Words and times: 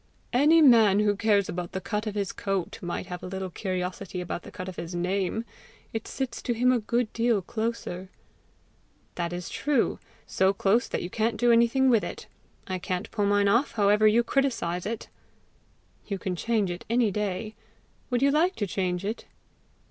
"Any 0.33 0.63
man 0.63 0.97
who 1.01 1.15
cares 1.15 1.47
about 1.47 1.73
the 1.73 1.79
cut 1.79 2.07
of 2.07 2.15
his 2.15 2.31
coat, 2.31 2.79
might 2.81 3.05
have 3.05 3.21
a 3.21 3.27
little 3.27 3.51
curiosity 3.51 4.19
about 4.19 4.41
the 4.41 4.49
cut 4.49 4.67
of 4.67 4.75
his 4.75 4.95
name: 4.95 5.45
it 5.93 6.07
sits 6.07 6.41
to 6.41 6.53
him 6.55 6.71
a 6.71 6.79
good 6.79 7.13
deal 7.13 7.39
closer!" 7.43 8.09
"That 9.13 9.31
is 9.31 9.47
true 9.47 9.99
so 10.25 10.53
close 10.53 10.87
that 10.87 11.03
you 11.03 11.11
can't 11.11 11.37
do 11.37 11.51
anything 11.51 11.87
with 11.87 12.03
it. 12.03 12.25
I 12.65 12.79
can't 12.79 13.11
pull 13.11 13.27
mine 13.27 13.47
off 13.47 13.73
however 13.73 14.07
you 14.07 14.23
criticize 14.23 14.87
it!" 14.87 15.07
"You 16.07 16.17
can 16.17 16.35
change 16.35 16.71
it 16.71 16.83
any 16.89 17.11
day. 17.11 17.53
Would 18.09 18.23
you 18.23 18.31
like 18.31 18.55
to 18.55 18.65
change 18.65 19.05
it?" 19.05 19.25